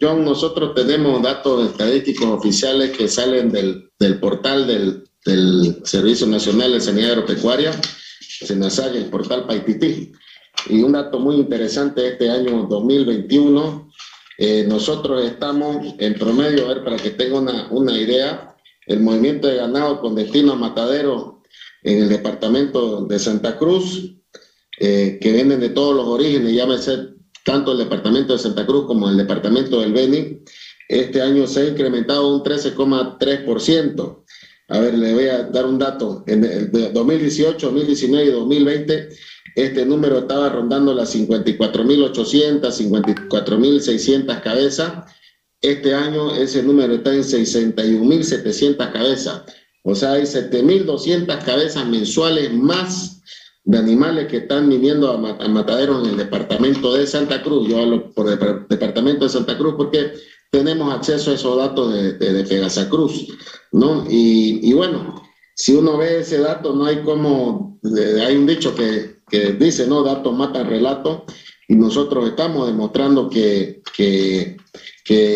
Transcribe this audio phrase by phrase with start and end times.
[0.00, 6.72] John, nosotros tenemos datos estadísticos oficiales que salen del, del portal del, del, Servicio Nacional
[6.72, 7.72] de Sanidad Agropecuaria,
[8.20, 10.12] SENASAG, el portal Paitití.
[10.70, 13.90] Y un dato muy interesante este año 2021,
[14.38, 18.56] eh, nosotros estamos en promedio, a ver, para que tenga una, una idea,
[18.86, 21.42] el movimiento de ganado con destino a matadero
[21.82, 24.14] en el departamento de Santa Cruz,
[24.78, 27.15] eh, que vienen de todos los orígenes, llámese
[27.46, 30.40] tanto el departamento de Santa Cruz como el departamento del Beni,
[30.88, 34.24] este año se ha incrementado un 13,3%.
[34.68, 36.24] A ver, le voy a dar un dato.
[36.26, 39.08] En el 2018, 2019 y 2020,
[39.54, 45.04] este número estaba rondando las 54.800, 54.600 cabezas.
[45.60, 49.42] Este año ese número está en 61.700 cabezas.
[49.84, 53.15] O sea, hay 7.200 cabezas mensuales más
[53.66, 57.68] de animales que están viniendo a, mataderos en el departamento de Santa Cruz.
[57.68, 58.38] Yo hablo por el
[58.68, 60.12] departamento de Santa Cruz porque
[60.52, 63.26] tenemos acceso a esos datos de, de, Cruz,
[63.72, 64.06] ¿no?
[64.08, 65.20] Y, bueno,
[65.56, 67.80] si uno ve ese dato, no hay como,
[68.24, 70.04] hay un dicho que, que dice, ¿no?
[70.04, 71.24] Datos matan relato,
[71.66, 74.56] y nosotros estamos demostrando que, que,
[75.04, 75.26] que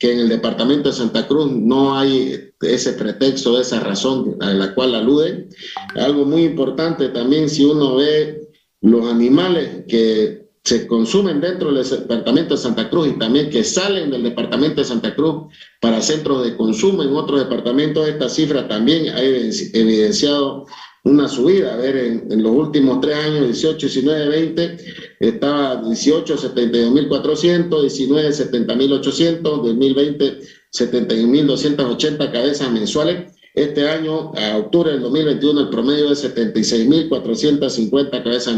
[0.00, 4.94] en el departamento de Santa Cruz no hay ese pretexto, esa razón a la cual
[4.94, 5.48] alude.
[5.96, 8.48] Algo muy importante también si uno ve
[8.82, 14.10] los animales que se consumen dentro del departamento de Santa Cruz y también que salen
[14.10, 19.08] del departamento de Santa Cruz para centros de consumo en otros departamentos, esta cifra también
[19.08, 20.66] ha evidenciado
[21.04, 21.74] una subida.
[21.74, 24.76] A ver, en, los últimos tres años, 18, 19, 20,
[25.20, 30.40] estaba 18, 72.400, 19, 70.800, 2020,
[30.72, 33.32] 71.280 cabezas mensuales.
[33.54, 38.56] Este año, a octubre del 2021, el promedio es 76.450 cabezas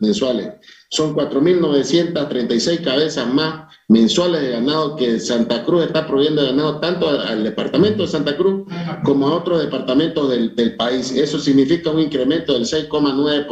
[0.00, 0.54] mensuales.
[0.88, 7.08] Son 4.936 cabezas más mensuales de ganado que Santa Cruz está proveyendo de ganado tanto
[7.08, 8.64] al, departamento de Santa Cruz
[9.04, 11.12] como a otros departamentos del, país.
[11.12, 13.46] Eso significa un incremento del 6,9%.